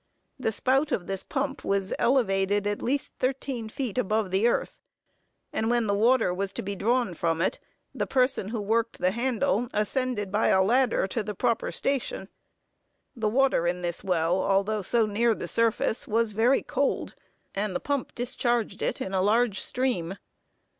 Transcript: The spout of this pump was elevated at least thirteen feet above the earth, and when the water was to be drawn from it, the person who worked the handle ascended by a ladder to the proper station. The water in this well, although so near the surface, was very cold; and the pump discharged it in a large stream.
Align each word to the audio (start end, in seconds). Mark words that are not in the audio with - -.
The 0.39 0.51
spout 0.51 0.91
of 0.91 1.05
this 1.05 1.23
pump 1.23 1.63
was 1.63 1.93
elevated 1.99 2.65
at 2.65 2.81
least 2.81 3.11
thirteen 3.19 3.69
feet 3.69 3.99
above 3.99 4.31
the 4.31 4.47
earth, 4.47 4.81
and 5.53 5.69
when 5.69 5.85
the 5.85 5.93
water 5.93 6.33
was 6.33 6.51
to 6.53 6.63
be 6.63 6.75
drawn 6.75 7.13
from 7.13 7.39
it, 7.39 7.59
the 7.93 8.07
person 8.07 8.47
who 8.49 8.61
worked 8.61 8.97
the 8.97 9.11
handle 9.11 9.69
ascended 9.75 10.31
by 10.31 10.47
a 10.47 10.63
ladder 10.63 11.05
to 11.05 11.21
the 11.21 11.35
proper 11.35 11.71
station. 11.71 12.29
The 13.15 13.29
water 13.29 13.67
in 13.67 13.83
this 13.83 14.03
well, 14.03 14.41
although 14.41 14.81
so 14.81 15.05
near 15.05 15.35
the 15.35 15.47
surface, 15.47 16.07
was 16.07 16.31
very 16.31 16.63
cold; 16.63 17.13
and 17.53 17.75
the 17.75 17.79
pump 17.79 18.15
discharged 18.15 18.81
it 18.81 19.01
in 19.01 19.13
a 19.13 19.21
large 19.21 19.59
stream. 19.61 20.15